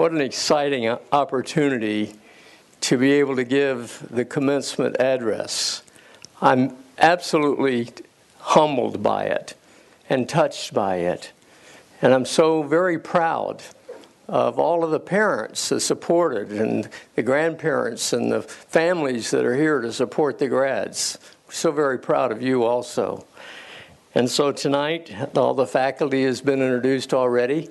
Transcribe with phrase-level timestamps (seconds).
[0.00, 2.14] what an exciting opportunity
[2.80, 5.82] to be able to give the commencement address.
[6.40, 7.90] I'm absolutely
[8.38, 9.54] humbled by it
[10.08, 11.32] and touched by it.
[12.00, 13.62] And I'm so very proud
[14.26, 19.56] of all of the parents that supported and the grandparents and the families that are
[19.56, 21.18] here to support the grads.
[21.50, 23.26] so very proud of you also.
[24.14, 27.68] And so tonight, all the faculty has been introduced already,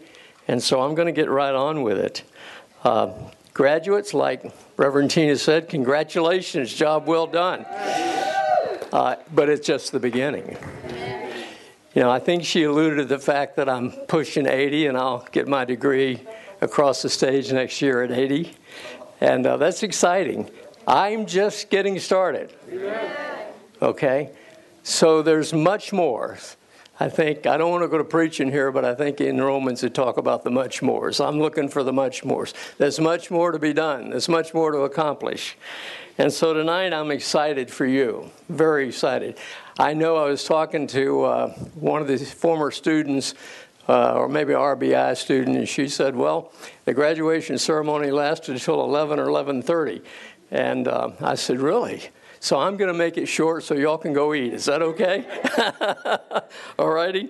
[0.50, 2.24] and so I'm going to get right on with it.
[2.84, 3.12] Uh,
[3.54, 7.68] graduates, like Reverend Tina said, congratulations, job well done.
[8.92, 10.58] Uh, but it's just the beginning.
[11.94, 15.24] You know, I think she alluded to the fact that I'm pushing 80 and I'll
[15.32, 16.20] get my degree
[16.62, 18.52] across the stage next year at 80.
[19.22, 20.50] And uh, that's exciting.
[20.88, 22.52] I'm just getting started.
[23.84, 24.32] Okay?
[24.82, 26.40] So there's much more.
[27.02, 29.84] I think, I don't want to go to preaching here, but I think in Romans
[29.84, 31.22] it talk about the much mores.
[31.22, 32.54] I'm looking for the much mores.
[32.78, 35.58] There's much more to be done, there's much more to accomplish.
[36.18, 39.38] And so tonight I'm excited for you, very excited.
[39.80, 43.34] I know I was talking to uh, one of the former students,
[43.88, 46.52] uh, or maybe RBI student, and she said, "Well,
[46.84, 50.02] the graduation ceremony lasted until 11 or 11:30,"
[50.52, 52.10] and uh, I said, "Really?"
[52.42, 54.54] So I'm going to make it short so y'all can go eat.
[54.54, 55.26] Is that okay?
[56.80, 57.30] All righty.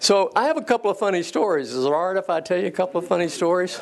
[0.00, 1.72] So I have a couple of funny stories.
[1.72, 3.80] Is it all right if I tell you a couple of funny stories?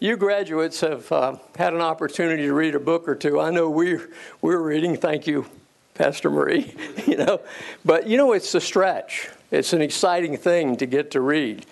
[0.00, 3.40] You graduates have uh, had an opportunity to read a book or two.
[3.40, 4.10] I know we're,
[4.42, 4.96] we're reading.
[4.96, 5.46] Thank you,
[5.94, 6.74] Pastor Marie.
[7.06, 7.40] you know,
[7.84, 9.30] but you know it's a stretch.
[9.50, 11.64] It's an exciting thing to get to read.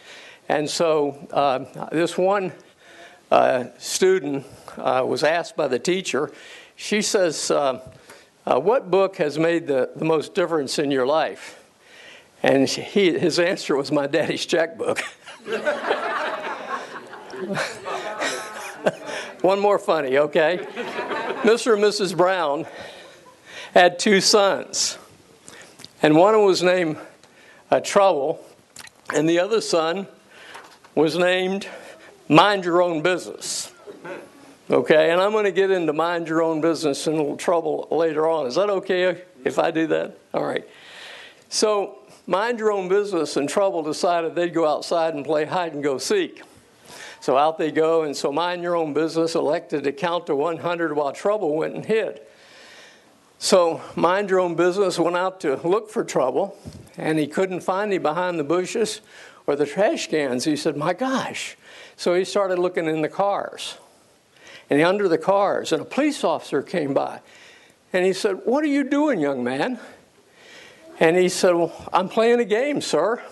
[0.49, 2.53] And so uh, this one
[3.31, 4.47] uh, student
[4.79, 6.31] uh, was asked by the teacher.
[6.77, 7.51] She says
[8.47, 11.59] uh, what book has made the, the most difference in your life?
[12.43, 15.01] And he, his answer was my daddy's checkbook.
[19.43, 20.59] One more funny, okay?
[21.43, 21.75] Mr.
[21.75, 22.17] and Mrs.
[22.17, 22.65] Brown
[23.75, 24.99] had two sons,
[26.01, 26.97] and one was named
[27.71, 28.45] uh, Trouble,
[29.13, 30.07] and the other son
[30.95, 31.67] was named
[32.29, 33.72] Mind Your Own Business.
[34.71, 37.89] Okay, and I'm going to get into mind your own business and a little trouble
[37.91, 38.47] later on.
[38.47, 40.17] Is that okay if I do that?
[40.33, 40.67] All right.
[41.49, 45.83] So, mind your own business and trouble decided they'd go outside and play hide and
[45.83, 46.43] go seek.
[47.21, 50.97] So out they go, and so mind your own business elected to count to 100
[50.97, 52.21] while trouble went and hid.
[53.39, 56.57] So, mind your own business went out to look for trouble,
[56.97, 59.01] and he couldn't find him behind the bushes
[59.47, 60.45] or the trash cans.
[60.45, 61.57] He said, My gosh.
[61.97, 63.77] So he started looking in the cars
[64.73, 67.21] and he under the cars, and a police officer came by.
[67.93, 69.79] And he said, What are you doing, young man?
[70.99, 73.23] And he said, Well, I'm playing a game, sir.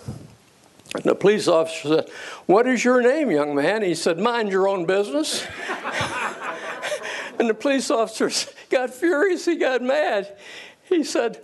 [0.93, 2.09] And the police officer said,
[2.45, 3.81] What is your name, young man?
[3.81, 5.43] He said, Mind your own business.
[7.39, 8.29] and the police officer
[8.69, 9.43] got furious.
[9.43, 10.37] He got mad.
[10.83, 11.41] He said,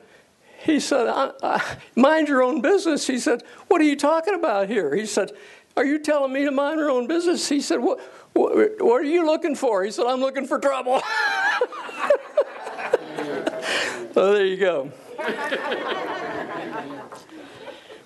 [0.59, 3.07] he said, I, I, mind your own business.
[3.07, 4.93] He said, What are you talking about here?
[4.93, 5.31] He said,
[5.75, 7.49] Are you telling me to mind your own business?
[7.49, 7.99] He said, What,
[8.37, 9.83] what, what are you looking for?
[9.83, 11.01] He said, I'm looking for trouble.
[14.15, 14.91] well, there you go.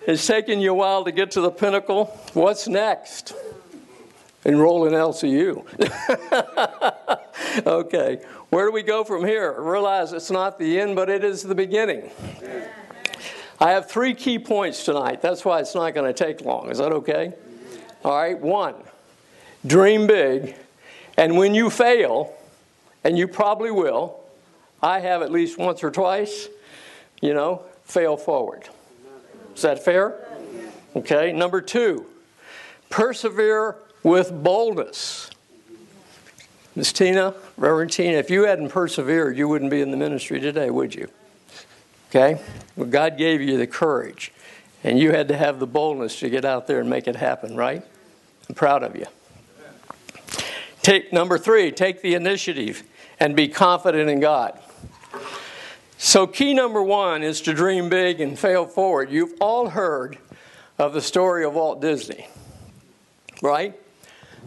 [0.07, 2.05] it's taken you a while to get to the pinnacle.
[2.33, 3.33] What's next?
[4.45, 5.65] Enroll in LCU.
[7.67, 9.61] okay, where do we go from here?
[9.61, 12.09] Realize it's not the end, but it is the beginning.
[13.59, 15.21] I have three key points tonight.
[15.21, 16.71] That's why it's not going to take long.
[16.71, 17.33] Is that okay?
[18.03, 18.73] All right, one
[19.65, 20.55] dream big,
[21.17, 22.33] and when you fail,
[23.03, 24.19] and you probably will,
[24.81, 26.47] I have at least once or twice,
[27.21, 28.67] you know, fail forward.
[29.55, 30.27] Is that fair?
[30.95, 32.05] Okay, number two,
[32.89, 35.29] persevere with boldness.
[36.75, 40.69] Miss Tina, Reverend Tina, if you hadn't persevered, you wouldn't be in the ministry today,
[40.69, 41.09] would you?
[42.09, 42.41] Okay?
[42.75, 44.31] Well, God gave you the courage,
[44.83, 47.55] and you had to have the boldness to get out there and make it happen,
[47.55, 47.83] right?
[48.47, 49.05] I'm proud of you.
[50.81, 52.83] Take number three, take the initiative
[53.19, 54.59] and be confident in God.
[55.97, 59.11] So, key number one is to dream big and fail forward.
[59.11, 60.17] You've all heard
[60.79, 62.27] of the story of Walt Disney,
[63.43, 63.79] right?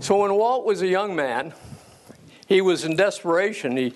[0.00, 1.54] So, when Walt was a young man,
[2.48, 3.76] he was in desperation.
[3.76, 3.94] He,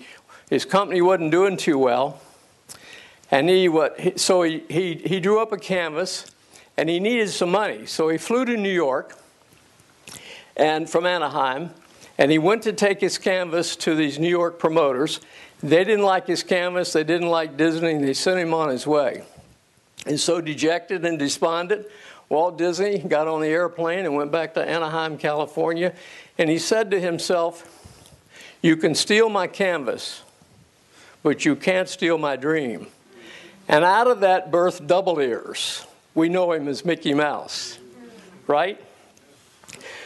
[0.49, 2.21] his company wasn't doing too well.
[3.29, 6.31] And he, what, so he, he, he drew up a canvas
[6.77, 7.85] and he needed some money.
[7.85, 9.17] So he flew to New York
[10.55, 11.71] and from Anaheim
[12.19, 15.21] and he went to take his canvas to these New York promoters.
[15.63, 19.23] They didn't like his canvas, they didn't like Disney, they sent him on his way.
[20.05, 21.87] And so, dejected and despondent,
[22.27, 25.93] Walt Disney got on the airplane and went back to Anaheim, California,
[26.37, 27.65] and he said to himself,
[28.61, 30.21] You can steal my canvas,
[31.23, 32.87] but you can't steal my dream.
[33.69, 35.85] And out of that birthed double ears.
[36.15, 37.77] We know him as Mickey Mouse,
[38.47, 38.81] right?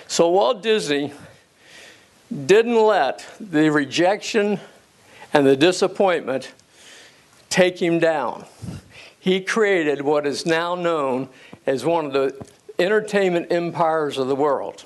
[0.07, 1.13] So Walt Disney
[2.33, 4.59] didn't let the rejection
[5.33, 6.51] and the disappointment
[7.49, 8.45] take him down.
[9.19, 11.29] He created what is now known
[11.65, 12.45] as one of the
[12.79, 14.83] entertainment empires of the world.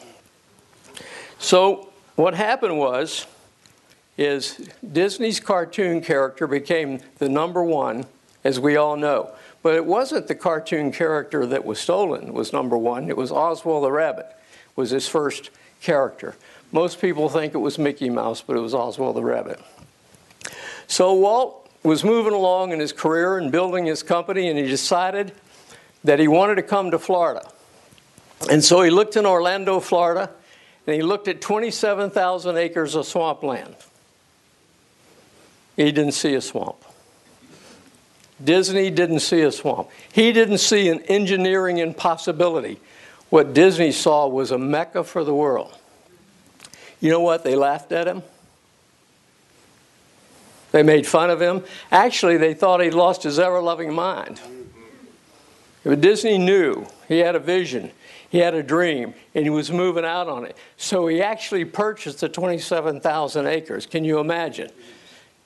[1.40, 3.26] So what happened was
[4.18, 8.06] is Disney's cartoon character became the number one,
[8.44, 9.32] as we all know.
[9.64, 13.10] But it wasn't the cartoon character that was stolen was number one.
[13.10, 14.28] It was Oswald the Rabbit
[14.76, 15.50] was his first
[15.82, 16.36] character.
[16.72, 19.60] Most people think it was Mickey Mouse, but it was Oswald the Rabbit.
[20.88, 25.32] So Walt was moving along in his career and building his company, and he decided
[26.04, 27.50] that he wanted to come to Florida.
[28.50, 30.30] And so he looked in Orlando, Florida,
[30.86, 33.76] and he looked at 27,000 acres of swampland.
[35.76, 36.78] He didn't see a swamp.
[38.44, 39.90] Disney didn't see a swamp.
[40.12, 42.80] He didn't see an engineering impossibility.
[43.30, 45.76] What Disney saw was a mecca for the world.
[47.00, 47.44] You know what?
[47.44, 48.24] They laughed at him.
[50.72, 51.64] They made fun of him.
[51.92, 54.42] Actually, they thought he'd lost his ever loving mind.
[55.84, 57.92] But Disney knew he had a vision,
[58.30, 60.58] he had a dream, and he was moving out on it.
[60.76, 63.86] So he actually purchased the 27,000 acres.
[63.86, 64.70] Can you imagine?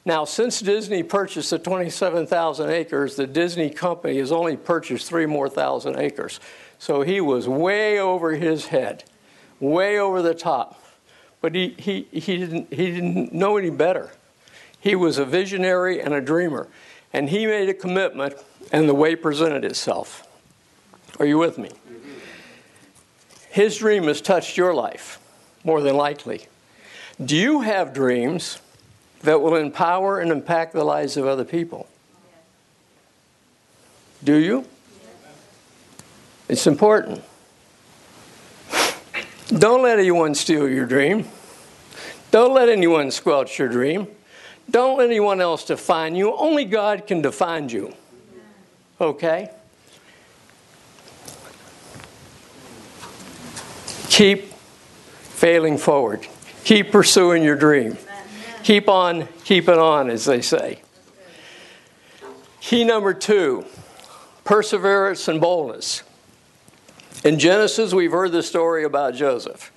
[0.04, 5.48] Now, since Disney purchased the 27,000 acres, the Disney company has only purchased three more
[5.48, 6.40] thousand acres.
[6.80, 9.04] So he was way over his head,
[9.60, 10.81] way over the top.
[11.42, 14.12] But he, he, he, didn't, he didn't know any better.
[14.80, 16.68] He was a visionary and a dreamer.
[17.14, 18.36] And he made a commitment,
[18.72, 20.28] and the way presented itself.
[21.20, 21.72] Are you with me?
[23.50, 25.20] His dream has touched your life,
[25.64, 26.48] more than likely.
[27.24, 28.60] Do you have dreams
[29.24, 31.88] that will empower and impact the lives of other people?
[34.24, 34.66] Do you?
[36.48, 37.24] It's important.
[39.58, 41.28] Don't let anyone steal your dream.
[42.32, 44.08] Don't let anyone squelch your dream.
[44.70, 46.34] Don't let anyone else define you.
[46.34, 47.94] Only God can define you.
[49.02, 49.50] Okay?
[54.08, 54.54] Keep
[55.42, 56.26] failing forward.
[56.64, 57.98] Keep pursuing your dream.
[58.64, 60.82] Keep on keeping on, as they say.
[62.62, 63.66] Key number two
[64.44, 66.04] perseverance and boldness.
[67.24, 69.72] In Genesis, we've heard the story about Joseph.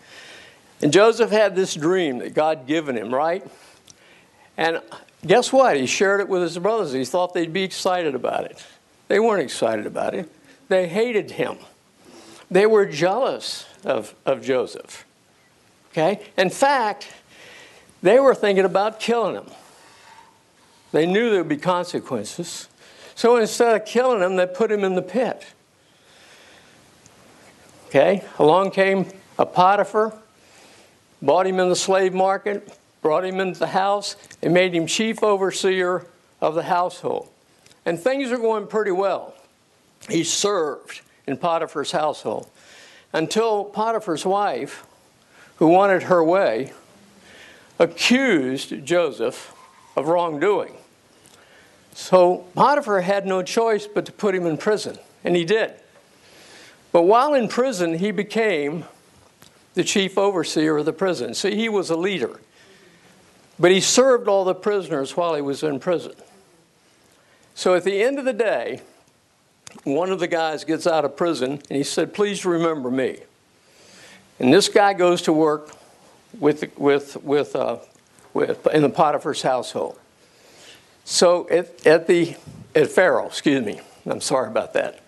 [0.81, 3.47] And Joseph had this dream that God given him, right?
[4.57, 4.81] And
[5.27, 5.77] guess what?
[5.77, 6.93] He shared it with his brothers.
[6.93, 8.65] He thought they'd be excited about it.
[9.09, 10.31] They weren't excited about it,
[10.69, 11.59] they hated him.
[12.51, 15.05] They were jealous of, of Joseph.
[15.93, 16.21] Okay?
[16.37, 17.09] In fact,
[18.03, 19.51] they were thinking about killing him.
[20.93, 22.69] They knew there would be consequences.
[23.15, 25.45] So instead of killing him, they put him in the pit.
[27.95, 28.25] Okay?
[28.41, 29.07] Along came
[29.39, 30.13] a Potiphar,
[31.23, 35.23] bought him in the slave market, brought him into the house, and made him chief
[35.23, 36.05] overseer
[36.41, 37.29] of the household.
[37.87, 39.37] And things are going pretty well.
[40.09, 42.51] He served in Potiphar's household
[43.13, 44.85] until Potiphar's wife,
[45.59, 46.73] who wanted her way,
[47.79, 49.55] accused Joseph
[49.95, 50.75] of wrongdoing.
[51.95, 55.75] So Potiphar had no choice but to put him in prison, and he did.
[56.95, 58.85] But while in prison, he became
[59.75, 61.35] the chief overseer of the prison.
[61.35, 62.39] See, he was a leader.
[63.59, 66.13] But he served all the prisoners while he was in prison.
[67.57, 68.81] So at the end of the day,
[69.83, 73.19] one of the guys gets out of prison and he said, Please remember me.
[74.39, 75.73] And this guy goes to work
[76.39, 77.79] with, with, with, uh,
[78.35, 79.99] with, in the Potiphar's household.
[81.05, 82.37] So at, at, the,
[82.73, 85.04] at Pharaoh, excuse me, I'm sorry about that.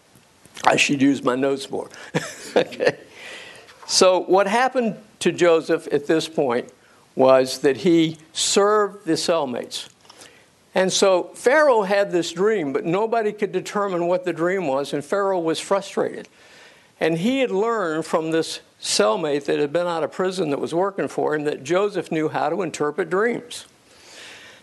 [0.65, 1.91] I should use my notes more.
[2.57, 2.99] okay.
[3.87, 6.73] So what happened to Joseph at this point
[7.15, 9.89] was that he served the cellmates.
[10.75, 15.03] And so Pharaoh had this dream, but nobody could determine what the dream was, and
[15.03, 16.29] Pharaoh was frustrated.
[17.01, 20.75] And he had learned from this cellmate that had been out of prison that was
[20.75, 23.67] working for him that Joseph knew how to interpret dreams.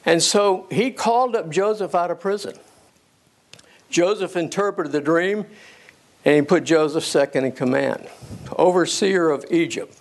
[0.05, 2.57] And so he called up Joseph out of prison.
[3.89, 5.45] Joseph interpreted the dream,
[6.25, 8.07] and he put Joseph second in command,
[8.55, 9.97] overseer of Egypt.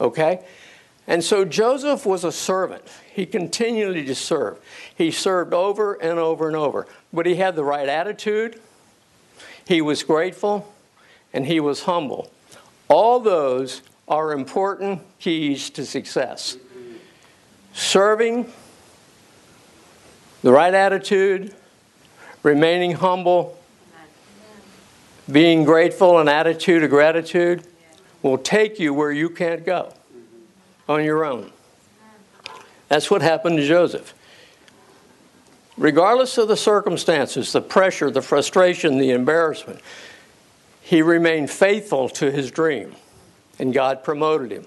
[0.00, 0.40] Okay?
[1.06, 2.84] And so Joseph was a servant.
[3.12, 4.58] He continually to serve.
[4.94, 6.86] He served over and over and over.
[7.12, 8.60] But he had the right attitude,
[9.66, 10.72] he was grateful,
[11.32, 12.30] and he was humble.
[12.88, 16.56] All those are important keys to success.
[17.74, 18.50] Serving,
[20.42, 21.54] the right attitude,
[22.42, 23.57] remaining humble,
[25.30, 27.62] being grateful, an attitude of gratitude
[28.22, 29.92] will take you where you can't go
[30.88, 31.52] on your own.
[32.88, 34.14] That's what happened to Joseph.
[35.76, 39.80] Regardless of the circumstances, the pressure, the frustration, the embarrassment,
[40.80, 42.96] he remained faithful to his dream,
[43.58, 44.66] and God promoted him.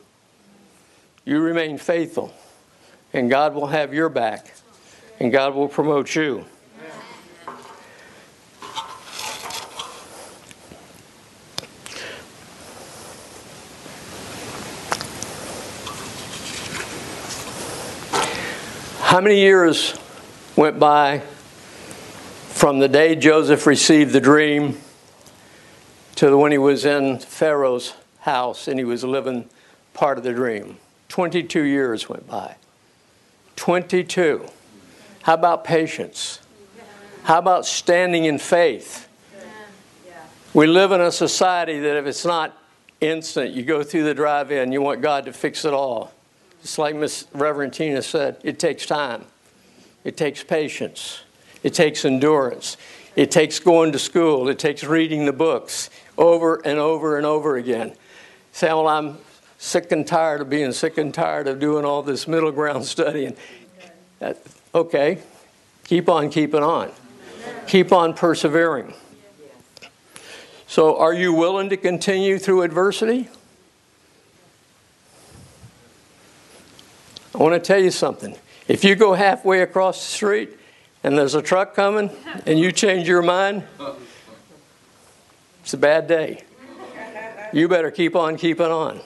[1.26, 2.34] You remain faithful,
[3.12, 4.54] and God will have your back,
[5.20, 6.46] and God will promote you.
[19.12, 20.00] How many years
[20.56, 21.20] went by
[22.48, 24.78] from the day Joseph received the dream
[26.16, 29.50] to when he was in Pharaoh's house and he was living
[29.94, 30.78] part of the dream?
[31.10, 32.56] 22 years went by.
[33.58, 34.46] 22.
[35.24, 36.40] How about patience?
[37.24, 39.10] How about standing in faith?
[40.54, 42.58] We live in a society that if it's not
[43.02, 46.14] instant, you go through the drive in, you want God to fix it all.
[46.62, 49.26] It's like Miss Reverend Tina said, it takes time.
[50.04, 51.22] It takes patience.
[51.64, 52.78] It takes endurance.
[53.16, 54.48] It takes going to school.
[54.48, 57.94] It takes reading the books over and over and over again.
[58.52, 59.18] Say, well, I'm
[59.58, 63.36] sick and tired of being sick and tired of doing all this middle ground studying.
[64.20, 64.38] That,
[64.74, 65.20] okay,
[65.84, 66.92] keep on keeping on.
[67.68, 68.94] Keep on persevering.
[70.68, 73.30] So, are you willing to continue through adversity?
[77.34, 78.36] I want to tell you something.
[78.68, 80.50] If you go halfway across the street
[81.04, 82.10] and there's a truck coming
[82.46, 83.64] and you change your mind,
[85.62, 86.44] it's a bad day.
[87.54, 89.00] You better keep on keeping on.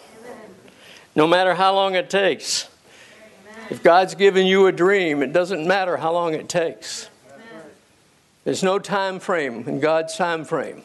[1.15, 2.67] No matter how long it takes.
[3.69, 7.09] If God's given you a dream, it doesn't matter how long it takes.
[8.43, 10.83] There's no time frame in God's time frame.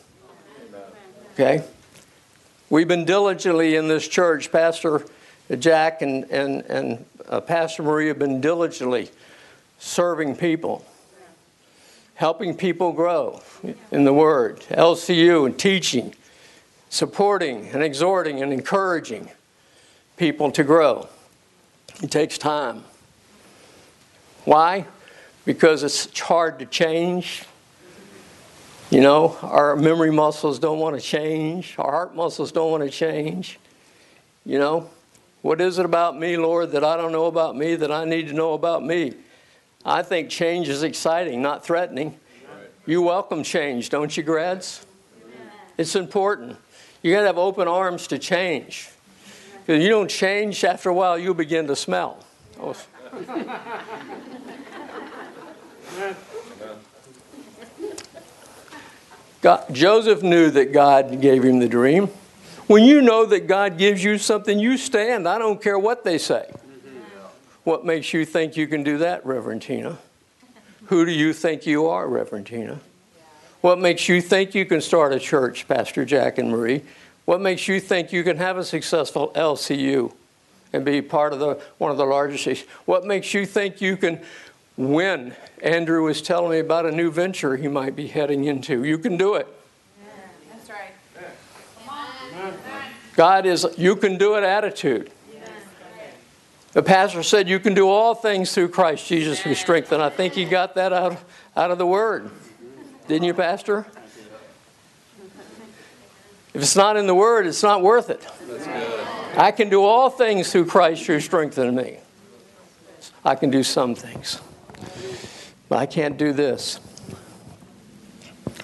[1.35, 1.63] Okay?
[2.71, 5.05] We've been diligently in this church, Pastor
[5.59, 9.09] Jack and, and, and uh, Pastor Maria been diligently
[9.79, 10.85] serving people,
[12.15, 13.41] helping people grow
[13.93, 16.15] in the Word, LCU and teaching,
[16.91, 19.31] supporting and exhorting and encouraging
[20.17, 21.09] people to grow.
[22.03, 22.85] It takes time.
[24.45, 24.87] Why?
[25.45, 27.45] Because it's hard to change.
[28.91, 32.91] You know, our memory muscles don't want to change, our heart muscles don't want to
[32.91, 33.61] change.
[34.45, 34.91] You know,
[35.43, 38.29] what is it about me, Lord, that I don't know about me that I need
[38.29, 39.15] to know about me?
[39.85, 42.19] I think change is exciting, not threatening.
[42.87, 44.85] You welcome change, don't you, grads?
[45.79, 46.59] It's important.
[47.03, 48.91] You got to have open arms to change.
[49.65, 52.19] Because you don't change, after a while, you'll begin to smell.
[52.61, 52.77] Oh.
[59.41, 62.11] God, Joseph knew that God gave him the dream.
[62.71, 65.27] When you know that God gives you something, you stand.
[65.27, 66.49] I don't care what they say.
[67.65, 69.99] What makes you think you can do that, Reverend Tina?
[70.85, 72.79] Who do you think you are, Reverend Tina?
[73.61, 76.83] What makes you think you can start a church, Pastor Jack and Marie?
[77.25, 80.13] What makes you think you can have a successful LCU
[80.73, 82.67] and be part of the one of the largest?
[82.85, 84.21] What makes you think you can
[84.77, 85.35] win?
[85.61, 88.85] Andrew was telling me about a new venture he might be heading into.
[88.85, 89.49] You can do it.
[93.17, 95.11] God is, you can do it attitude.
[96.73, 100.01] The pastor said, You can do all things through Christ Jesus who strengthens.
[100.01, 101.19] I think he got that out,
[101.57, 102.31] out of the word.
[103.09, 103.87] Didn't you, Pastor?
[106.53, 108.27] If it's not in the word, it's not worth it.
[109.37, 111.99] I can do all things through Christ who strengthens me.
[113.25, 114.41] I can do some things,
[115.69, 116.81] but I can't do this.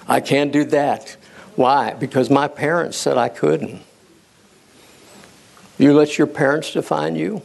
[0.07, 1.17] I can't do that.
[1.55, 1.93] Why?
[1.93, 3.81] Because my parents said I couldn't.
[5.77, 7.41] You let your parents define you?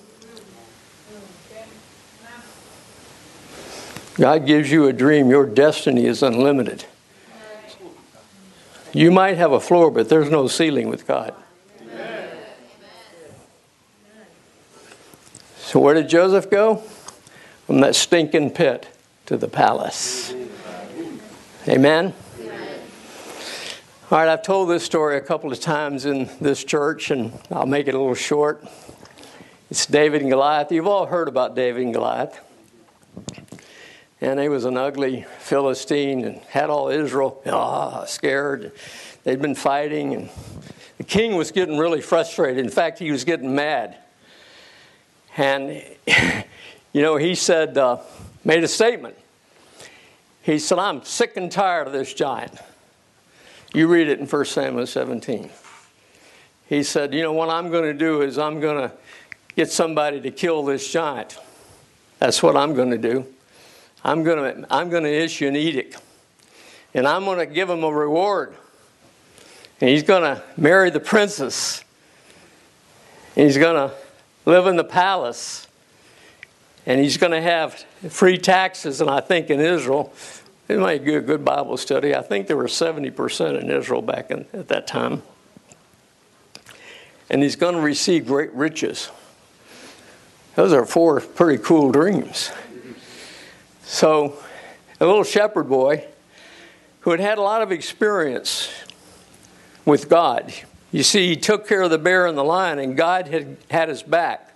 [4.15, 5.31] God gives you a dream.
[5.31, 6.85] Your destiny is unlimited.
[8.93, 11.35] You might have a floor, but there's no ceiling with God.
[15.57, 16.77] So, where did Joseph go?
[17.67, 18.89] From that stinking pit
[19.27, 20.35] to the palace.
[21.67, 22.13] Amen?
[24.13, 27.65] All right, I've told this story a couple of times in this church, and I'll
[27.65, 28.63] make it a little short.
[29.71, 30.71] It's David and Goliath.
[30.71, 32.39] You've all heard about David and Goliath.
[34.21, 38.73] And he was an ugly Philistine and had all Israel ah, scared.
[39.25, 40.29] they'd been fighting, and
[40.99, 42.63] the king was getting really frustrated.
[42.63, 43.97] In fact, he was getting mad.
[45.39, 45.83] And,
[46.93, 48.01] you know, he said, uh,
[48.45, 49.17] made a statement.
[50.43, 52.59] He said, I'm sick and tired of this giant.
[53.75, 55.51] You read it in 1 Samuel 17.
[56.69, 58.95] He said, You know, what I'm going to do is I'm going to
[59.57, 61.39] get somebody to kill this giant.
[62.19, 63.27] That's what I'm going to do.
[64.05, 66.01] I'm going to, I'm going to issue an edict.
[66.95, 68.55] And I'm going to give him a reward.
[69.81, 71.83] And he's going to marry the princess.
[73.37, 73.95] And he's going to
[74.45, 75.67] live in the palace.
[76.85, 77.75] And he's going to have
[78.11, 79.01] free taxes.
[79.01, 80.13] And I think in Israel,
[80.73, 82.15] it might be a good Bible study.
[82.15, 85.23] I think there were 70% in Israel back in, at that time.
[87.29, 89.11] And he's going to receive great riches.
[90.55, 92.51] Those are four pretty cool dreams.
[93.85, 94.39] So,
[94.99, 96.07] a little shepherd boy
[97.01, 98.73] who had had a lot of experience
[99.85, 100.55] with God.
[100.91, 103.89] You see, he took care of the bear and the lion, and God had had
[103.89, 104.55] his back.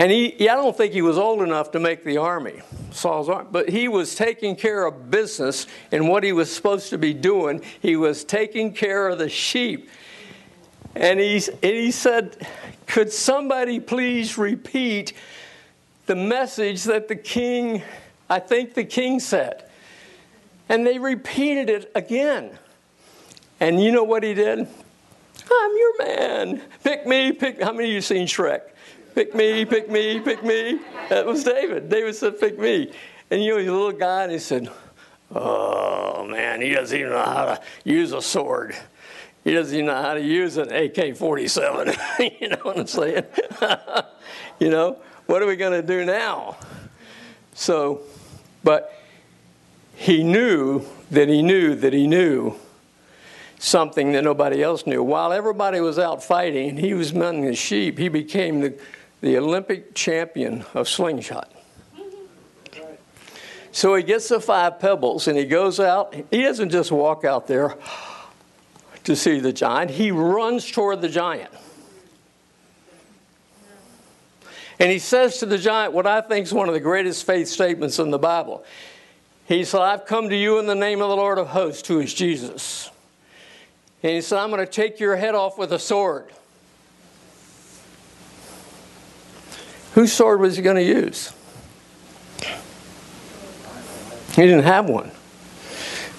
[0.00, 3.50] And he, I don't think he was old enough to make the army, Saul's army,
[3.52, 7.60] but he was taking care of business and what he was supposed to be doing.
[7.82, 9.90] He was taking care of the sheep.
[10.94, 12.48] And he, and he said,
[12.86, 15.12] Could somebody please repeat
[16.06, 17.82] the message that the king,
[18.30, 19.68] I think the king said?
[20.70, 22.58] And they repeated it again.
[23.60, 24.60] And you know what he did?
[24.60, 26.62] I'm your man.
[26.82, 27.62] Pick me, pick.
[27.62, 28.62] How many of you seen Shrek?
[29.14, 30.80] Pick me, pick me, pick me.
[31.08, 31.88] That was David.
[31.88, 32.92] David said, pick me.
[33.30, 34.68] And you know, he's a little guy, and he said,
[35.32, 38.74] Oh man, he doesn't even know how to use a sword.
[39.44, 41.94] He doesn't even know how to use an AK 47.
[42.40, 43.24] you know what I'm saying?
[44.58, 46.56] you know, what are we going to do now?
[47.54, 48.02] So,
[48.64, 49.00] but
[49.94, 52.56] he knew that he knew that he knew
[53.58, 55.02] something that nobody else knew.
[55.02, 57.98] While everybody was out fighting, he was mending the sheep.
[57.98, 58.78] He became the,
[59.20, 61.52] the Olympic champion of slingshot.
[63.72, 66.14] So he gets the five pebbles and he goes out.
[66.30, 67.76] He doesn't just walk out there
[69.04, 71.50] to see the giant, he runs toward the giant.
[74.78, 77.48] And he says to the giant what I think is one of the greatest faith
[77.48, 78.64] statements in the Bible.
[79.46, 82.00] He said, I've come to you in the name of the Lord of hosts, who
[82.00, 82.90] is Jesus.
[84.02, 86.26] And he said, I'm going to take your head off with a sword.
[89.94, 91.32] Whose sword was he going to use?
[94.34, 95.10] He didn't have one.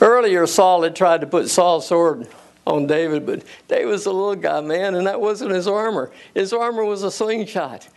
[0.01, 2.27] Earlier, Saul had tried to put Saul's sword
[2.67, 6.11] on David, but David was a little guy, man, and that wasn't his armor.
[6.33, 7.87] His armor was a slingshot.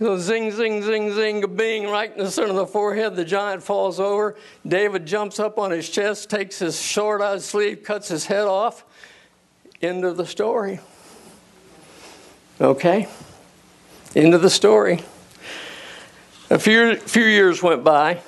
[0.00, 3.16] Know, zing, zing, zing, zing, bing, right in the center of the forehead.
[3.16, 4.36] The giant falls over.
[4.66, 8.26] David jumps up on his chest, takes his sword out of his sleeve, cuts his
[8.26, 8.84] head off.
[9.82, 10.78] End of the story.
[12.60, 13.08] Okay?
[14.14, 15.00] End of the story.
[16.50, 18.20] A few, few years went by.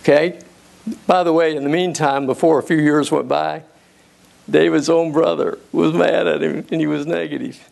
[0.00, 0.40] Okay?
[1.06, 3.62] By the way, in the meantime, before a few years went by,
[4.48, 7.68] David's own brother was mad at him and he was negative.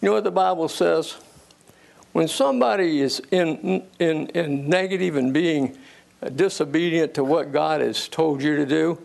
[0.00, 1.16] You know what the Bible says?
[2.12, 5.78] When somebody is in, in, in negative and being
[6.34, 8.98] disobedient to what God has told you to do,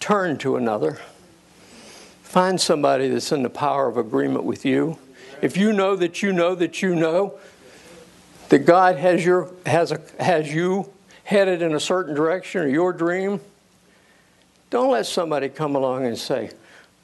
[0.00, 0.98] turn to another.
[2.26, 4.98] Find somebody that's in the power of agreement with you.
[5.40, 7.38] If you know that you know that you know
[8.48, 12.92] that God has your has a, has you headed in a certain direction or your
[12.92, 13.40] dream,
[14.70, 16.50] don't let somebody come along and say,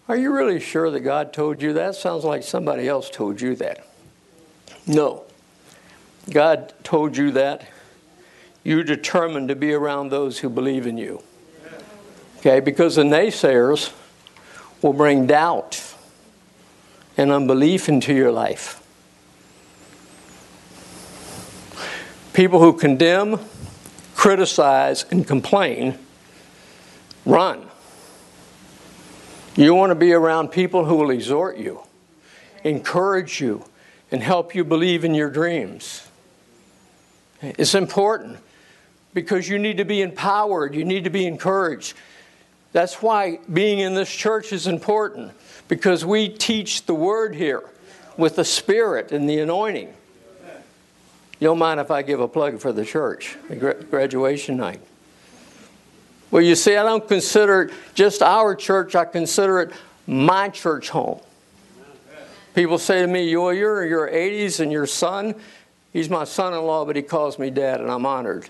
[0.09, 1.95] "Are you really sure that God told you that?
[1.95, 3.87] Sounds like somebody else told you that."
[4.89, 5.23] No.
[6.31, 7.67] God told you that
[8.65, 11.23] you're determined to be around those who believe in you.
[12.39, 13.93] Okay, because the naysayers
[14.83, 15.95] will bring doubt
[17.17, 18.79] and unbelief into your life.
[22.33, 23.39] People who condemn,
[24.15, 25.99] criticize, and complain
[27.25, 27.69] run.
[29.55, 31.83] You want to be around people who will exhort you,
[32.65, 33.65] encourage you,
[34.11, 36.09] and help you believe in your dreams.
[37.43, 38.39] It's important
[39.13, 41.95] because you need to be empowered, you need to be encouraged.
[42.73, 45.33] That's why being in this church is important
[45.69, 47.63] because we teach the word here
[48.17, 49.93] with the spirit and the anointing.
[51.39, 53.37] You don't mind if I give a plug for the church,
[53.91, 54.81] graduation night.
[56.31, 59.73] Well, you see, I don't consider it just our church, I consider it
[60.07, 61.21] my church home.
[62.55, 65.35] People say to me, you're your 80s and your son,
[65.93, 68.49] he's my son in law, but he calls me dad, and I'm honored.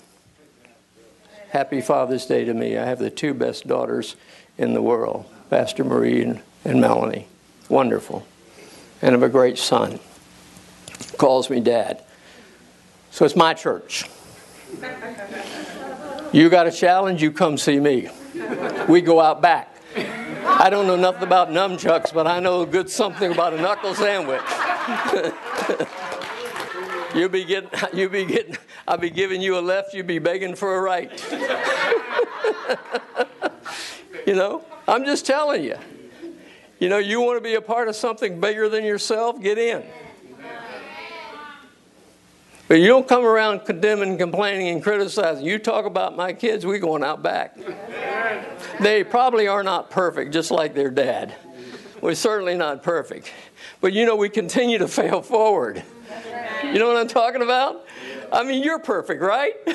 [1.53, 2.79] Happy Father's Day to me.
[2.79, 4.17] I have the two best daughters
[4.57, 7.29] in the world, Pastor Marie and, and Melanie.
[7.69, 8.27] Wonderful.
[9.03, 10.01] And I have a great son.
[11.19, 12.03] Calls me dad.
[13.11, 14.09] So it's my church.
[16.33, 18.09] You got a challenge, you come see me.
[18.89, 19.77] We go out back.
[20.47, 23.95] I don't know nothing about nunchucks, but I know a good something about a knuckle
[23.95, 24.41] sandwich.
[27.15, 30.55] you'll be getting, you'll be getting, I'll be giving you a left, you'll be begging
[30.55, 31.11] for a right.
[34.27, 35.77] you know, I'm just telling you.
[36.79, 39.85] You know, you want to be a part of something bigger than yourself, get in.
[42.73, 45.45] But you don't come around condemning, complaining, and criticizing.
[45.45, 47.55] You talk about my kids, we going out back.
[48.81, 51.35] They probably are not perfect, just like their dad.
[52.01, 53.31] We're certainly not perfect.
[53.81, 55.85] But you know, we continue to fail forward.
[56.73, 57.85] You know what I'm talking about?
[58.33, 59.55] I mean, you're perfect, right?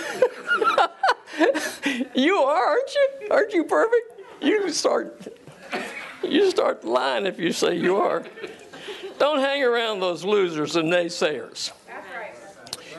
[2.15, 3.09] you are, aren't you?
[3.29, 4.21] Aren't you perfect?
[4.41, 5.27] You start
[6.23, 8.23] you start lying if you say you are.
[9.19, 11.71] Don't hang around those losers and naysayers.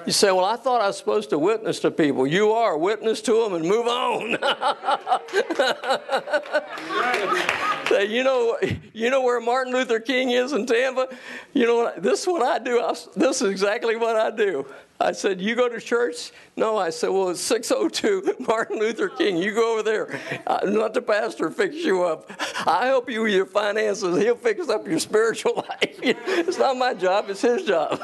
[0.07, 2.27] You say, Well, I thought I was supposed to witness to people.
[2.27, 2.77] You are.
[2.77, 4.39] Witness to them and move on.
[7.89, 8.59] say, you know,
[8.93, 11.09] you know where Martin Luther King is in Tampa?
[11.53, 12.81] You know, this is what I do.
[12.81, 14.67] I, this is exactly what I do.
[15.01, 16.33] I said, You go to church?
[16.57, 19.37] No, I said, Well, it's 602 Martin Luther King.
[19.37, 20.21] You go over there.
[20.47, 22.31] Uh, let the pastor fix you up.
[22.67, 24.21] I help you with your finances.
[24.21, 25.99] He'll fix up your spiritual life.
[26.03, 28.03] it's not my job, it's his job.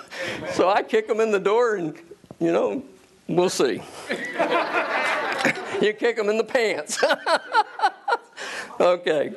[0.52, 1.96] So I kick him in the door and,
[2.38, 2.84] you know,
[3.26, 3.82] we'll see.
[5.82, 7.02] you kick him in the pants.
[8.80, 9.32] okay.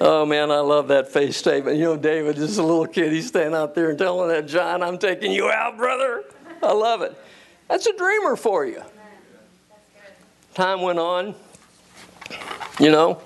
[0.00, 1.76] Oh man, I love that face statement.
[1.76, 4.82] You know, David, just a little kid, he's standing out there and telling that John,
[4.82, 6.24] I'm taking you out, brother.
[6.62, 7.16] I love it.
[7.68, 8.82] That's a dreamer for you.
[10.54, 11.34] Time went on.
[12.78, 13.20] You know,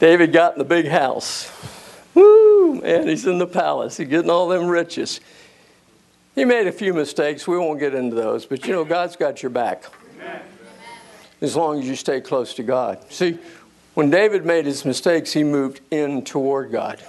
[0.00, 1.52] David got in the big house.
[2.14, 3.96] Woo, man, he's in the palace.
[3.96, 5.20] He's getting all them riches.
[6.34, 7.46] He made a few mistakes.
[7.46, 9.84] We won't get into those, but you know, God's got your back.
[11.40, 12.98] As long as you stay close to God.
[13.12, 13.38] See,
[13.98, 17.02] when David made his mistakes, he moved in toward God.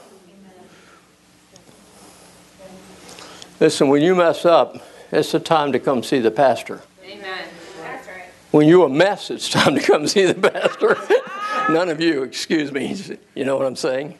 [3.59, 4.75] Listen, when you mess up,
[5.11, 6.81] it's the time to come see the pastor.
[7.05, 7.45] Amen.
[7.77, 8.23] That's right.
[8.49, 10.97] When you're a mess, it's time to come see the pastor.
[11.71, 12.99] None of you, excuse me.
[13.35, 14.17] You know what I'm saying?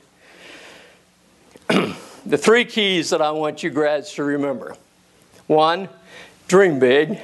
[1.69, 4.77] the three keys that I want you grads to remember
[5.47, 5.89] one,
[6.47, 7.17] dream big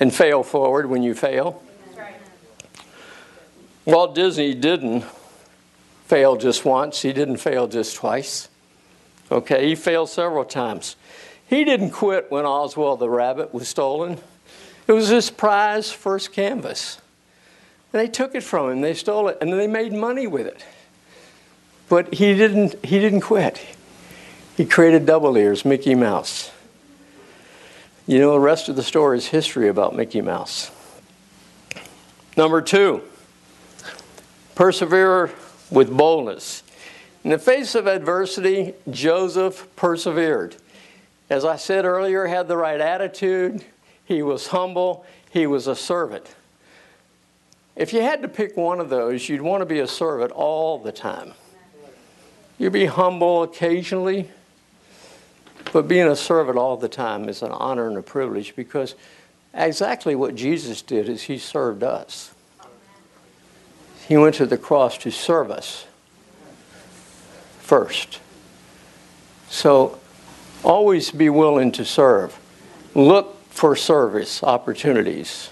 [0.00, 1.62] and fail forward when you fail.
[3.86, 5.04] Walt Disney didn't
[6.06, 8.48] fail just once, he didn't fail just twice.
[9.30, 10.96] Okay, he failed several times.
[11.48, 14.18] He didn't quit when Oswald the rabbit was stolen.
[14.86, 17.00] It was his prize first canvas.
[17.92, 20.46] And they took it from him, they stole it, and then they made money with
[20.46, 20.64] it.
[21.88, 23.64] But he didn't, he didn't quit.
[24.56, 26.50] He created double ears, Mickey Mouse.
[28.06, 30.70] You know, the rest of the story is history about Mickey Mouse.
[32.36, 33.02] Number two,
[34.56, 35.30] Persevere
[35.70, 36.64] with boldness.
[37.22, 40.56] In the face of adversity, Joseph persevered.
[41.28, 43.64] As I said earlier, had the right attitude,
[44.04, 46.34] he was humble, he was a servant.
[47.74, 50.78] If you had to pick one of those, you'd want to be a servant all
[50.78, 51.34] the time.
[52.58, 54.30] You'd be humble occasionally,
[55.72, 58.94] but being a servant all the time is an honor and a privilege because
[59.52, 62.32] exactly what Jesus did is he served us.
[64.06, 65.86] He went to the cross to serve us
[67.58, 68.20] first.
[69.48, 69.98] So
[70.62, 72.38] always be willing to serve.
[72.94, 75.50] Look for service opportunities.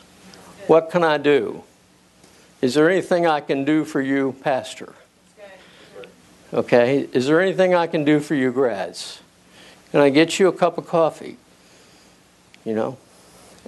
[0.68, 1.64] What can I do?
[2.62, 4.94] Is there anything I can do for you, Pastor?
[6.52, 7.08] Okay.
[7.12, 9.20] Is there anything I can do for you, grads?
[9.90, 11.36] Can I get you a cup of coffee?
[12.64, 12.98] You know?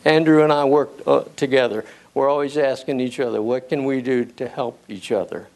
[0.05, 1.85] Andrew and I worked uh, together
[2.17, 5.49] we're always asking each other, what can we do to help each other?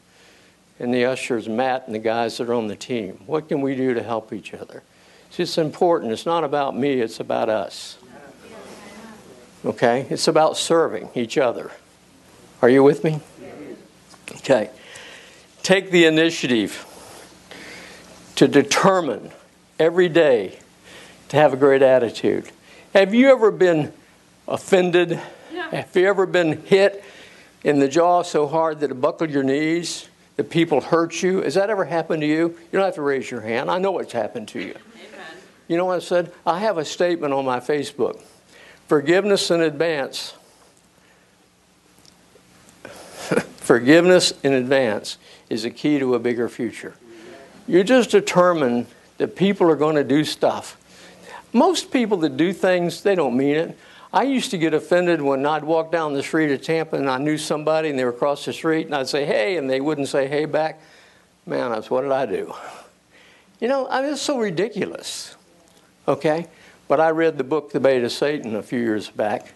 [0.78, 3.74] And the ushers, Matt and the guys that are on the team, what can we
[3.74, 4.82] do to help each other?
[5.28, 6.12] It's just important.
[6.12, 7.96] It's not about me, it's about us.
[9.64, 10.06] Okay?
[10.10, 11.70] It's about serving each other.
[12.60, 13.20] Are you with me?
[14.32, 14.68] Okay.
[15.62, 16.84] Take the initiative
[18.34, 19.30] to determine
[19.78, 20.58] every day
[21.30, 22.50] to have a great attitude.
[22.92, 23.94] Have you ever been
[24.46, 25.18] offended?
[25.70, 27.04] Have you ever been hit
[27.62, 30.08] in the jaw so hard that it buckled your knees?
[30.34, 31.42] That people hurt you?
[31.42, 32.48] Has that ever happened to you?
[32.48, 33.70] You don't have to raise your hand.
[33.70, 34.74] I know it's happened to you.
[34.74, 35.36] Amen.
[35.68, 36.32] You know what I said?
[36.44, 38.20] I have a statement on my Facebook
[38.88, 40.34] forgiveness in advance.
[43.58, 46.94] forgiveness in advance is a key to a bigger future.
[47.68, 50.76] You just determine that people are going to do stuff.
[51.52, 53.78] Most people that do things, they don't mean it.
[54.12, 57.18] I used to get offended when I'd walk down the street of Tampa and I
[57.18, 60.08] knew somebody and they were across the street and I'd say, hey, and they wouldn't
[60.08, 60.80] say hey back.
[61.46, 62.52] Man, that's what did I do?
[63.60, 65.36] You know, I mean, it's so ridiculous.
[66.08, 66.48] Okay?
[66.88, 69.52] But I read the book, The Bait of Satan, a few years back,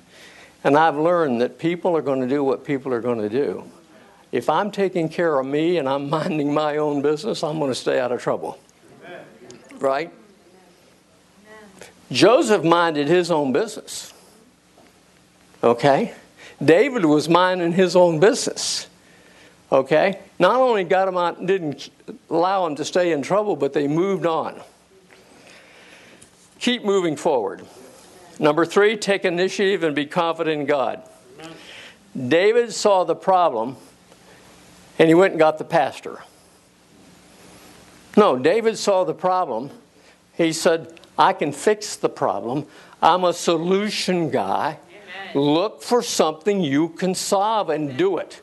[0.62, 3.64] and I've learned that people are going to do what people are going to do.
[4.30, 7.74] If I'm taking care of me and I'm minding my own business, I'm going to
[7.74, 8.58] stay out of trouble.
[9.04, 9.24] Amen.
[9.80, 10.12] Right?
[11.42, 11.88] Amen.
[12.12, 14.13] Joseph minded his own business.
[15.64, 16.12] Okay?
[16.62, 18.86] David was minding his own business.
[19.72, 20.20] Okay?
[20.38, 21.88] Not only got him out, didn't
[22.28, 24.60] allow him to stay in trouble, but they moved on.
[26.60, 27.64] Keep moving forward.
[28.38, 31.02] Number three, take initiative and be confident in God.
[32.16, 33.76] David saw the problem
[34.98, 36.20] and he went and got the pastor.
[38.16, 39.70] No, David saw the problem.
[40.36, 42.66] He said, I can fix the problem.
[43.02, 44.78] I'm a solution guy.
[45.34, 48.40] Look for something you can solve and do it.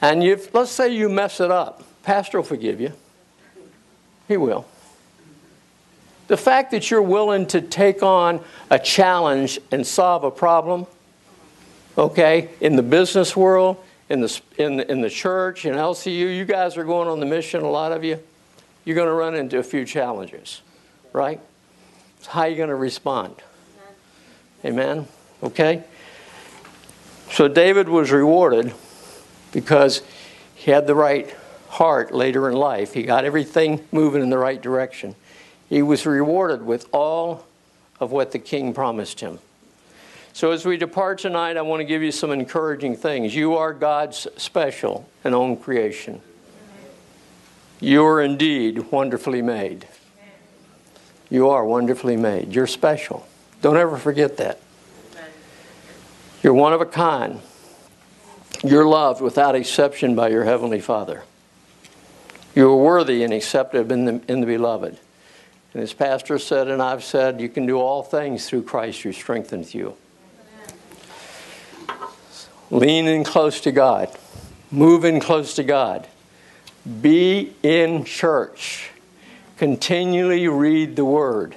[0.00, 2.92] And if, let's say you mess it up, Pastor will forgive you.
[4.28, 4.66] He will.
[6.28, 10.86] The fact that you're willing to take on a challenge and solve a problem,
[11.96, 16.76] okay, in the business world, in the, in, in the church, in LCU, you guys
[16.76, 18.18] are going on the mission, a lot of you,
[18.84, 20.62] you're going to run into a few challenges,
[21.12, 21.40] right?
[22.20, 23.36] So how are you going to respond?
[24.64, 25.06] Amen?
[25.42, 25.84] Okay?
[27.30, 28.72] So David was rewarded
[29.52, 30.02] because
[30.54, 31.34] he had the right
[31.68, 32.94] heart later in life.
[32.94, 35.14] He got everything moving in the right direction.
[35.68, 37.46] He was rewarded with all
[38.00, 39.38] of what the king promised him.
[40.32, 43.34] So, as we depart tonight, I want to give you some encouraging things.
[43.34, 46.20] You are God's special and own creation.
[47.80, 49.88] You are indeed wonderfully made.
[51.30, 52.54] You are wonderfully made.
[52.54, 53.26] You're special.
[53.62, 54.60] Don't ever forget that.
[56.46, 57.40] You're one of a kind.
[58.62, 61.24] You're loved without exception by your Heavenly Father.
[62.54, 64.96] You are worthy and accepted in the, in the beloved.
[65.74, 69.12] And as Pastor said, and I've said, you can do all things through Christ who
[69.12, 69.96] strengthens you.
[72.70, 74.16] Lean in close to God.
[74.70, 76.06] Move in close to God.
[77.00, 78.90] Be in church.
[79.56, 81.56] Continually read the Word.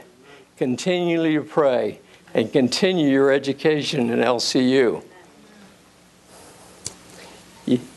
[0.58, 2.00] Continually pray
[2.34, 5.04] and continue your education in LCU.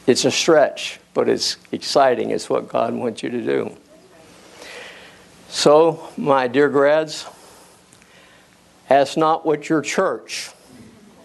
[0.06, 2.30] It's a stretch, but it's exciting.
[2.30, 3.76] It's what God wants you to do.
[5.48, 7.26] So, my dear grads,
[8.88, 10.50] ask not what your church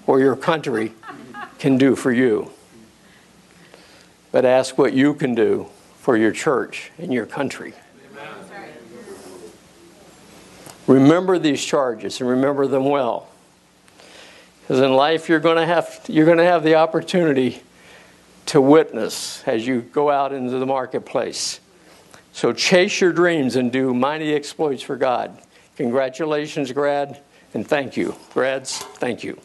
[0.06, 0.94] or your country
[1.60, 2.52] can do for you,
[4.32, 5.68] but ask what you can do
[6.00, 7.74] for your church and your country.
[10.88, 13.28] Remember these charges and remember them well.
[14.62, 17.62] Because in life you're going to have you're going to have the opportunity
[18.48, 21.60] to witness as you go out into the marketplace.
[22.32, 25.38] So chase your dreams and do mighty exploits for God.
[25.76, 27.20] Congratulations, grad,
[27.54, 28.16] and thank you.
[28.34, 29.40] Grads, thank you.